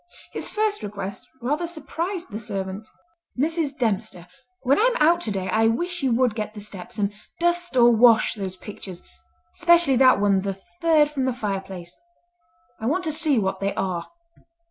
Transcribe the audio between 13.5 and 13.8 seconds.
they